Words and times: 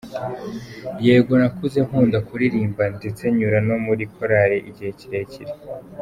Yego 1.05 1.31
nakuze 1.41 1.77
nkunda 1.87 2.17
kuririmba 2.27 2.83
ndetse 2.97 3.23
nyura 3.37 3.59
no 3.67 3.75
muri 3.85 4.03
korali 4.15 4.57
igihe 4.69 4.91
kirekire. 4.99 5.53